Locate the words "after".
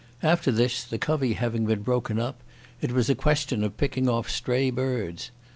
0.23-0.51